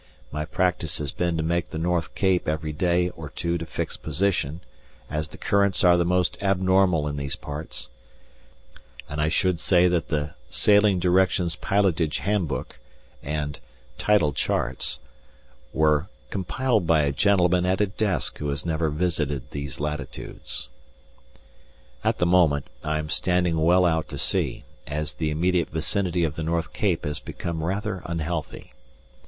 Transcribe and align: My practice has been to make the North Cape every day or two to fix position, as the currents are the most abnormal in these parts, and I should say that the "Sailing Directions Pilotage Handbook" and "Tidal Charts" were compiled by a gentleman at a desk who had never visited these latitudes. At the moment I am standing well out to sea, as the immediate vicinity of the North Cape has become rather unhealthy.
My 0.31 0.45
practice 0.45 0.97
has 0.97 1.11
been 1.11 1.37
to 1.37 1.43
make 1.43 1.69
the 1.69 1.77
North 1.77 2.15
Cape 2.15 2.47
every 2.47 2.73
day 2.73 3.09
or 3.09 3.29
two 3.29 3.59
to 3.59 3.67
fix 3.67 3.97
position, 3.97 4.61
as 5.11 5.27
the 5.27 5.37
currents 5.37 5.83
are 5.83 5.95
the 5.95 6.03
most 6.03 6.39
abnormal 6.41 7.07
in 7.07 7.17
these 7.17 7.35
parts, 7.35 7.87
and 9.07 9.21
I 9.21 9.29
should 9.29 9.59
say 9.59 9.87
that 9.87 10.07
the 10.07 10.33
"Sailing 10.49 10.97
Directions 10.97 11.55
Pilotage 11.55 12.17
Handbook" 12.17 12.79
and 13.21 13.59
"Tidal 13.99 14.33
Charts" 14.33 14.97
were 15.71 16.07
compiled 16.31 16.87
by 16.87 17.01
a 17.03 17.11
gentleman 17.11 17.67
at 17.67 17.79
a 17.79 17.85
desk 17.85 18.39
who 18.39 18.49
had 18.49 18.65
never 18.65 18.89
visited 18.89 19.51
these 19.51 19.79
latitudes. 19.79 20.67
At 22.03 22.17
the 22.17 22.25
moment 22.25 22.65
I 22.83 22.97
am 22.97 23.09
standing 23.11 23.55
well 23.63 23.85
out 23.85 24.07
to 24.09 24.17
sea, 24.17 24.63
as 24.87 25.13
the 25.13 25.29
immediate 25.29 25.69
vicinity 25.69 26.23
of 26.23 26.37
the 26.37 26.43
North 26.43 26.73
Cape 26.73 27.05
has 27.05 27.19
become 27.19 27.63
rather 27.63 28.01
unhealthy. 28.07 28.73